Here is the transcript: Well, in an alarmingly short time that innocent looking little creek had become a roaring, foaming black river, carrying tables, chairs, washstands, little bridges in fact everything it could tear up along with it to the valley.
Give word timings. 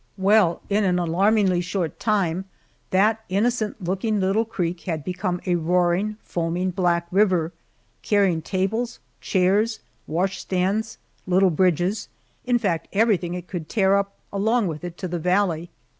Well, 0.17 0.63
in 0.67 0.83
an 0.83 0.97
alarmingly 0.97 1.61
short 1.61 1.99
time 1.99 2.45
that 2.89 3.23
innocent 3.29 3.83
looking 3.83 4.19
little 4.19 4.45
creek 4.45 4.81
had 4.85 5.03
become 5.03 5.39
a 5.45 5.53
roaring, 5.53 6.17
foaming 6.23 6.71
black 6.71 7.05
river, 7.11 7.51
carrying 8.01 8.41
tables, 8.41 8.97
chairs, 9.19 9.79
washstands, 10.07 10.97
little 11.27 11.51
bridges 11.51 12.07
in 12.45 12.57
fact 12.57 12.87
everything 12.91 13.35
it 13.35 13.47
could 13.47 13.69
tear 13.69 13.95
up 13.95 14.15
along 14.33 14.65
with 14.65 14.83
it 14.83 14.97
to 14.97 15.07
the 15.07 15.19
valley. 15.19 15.69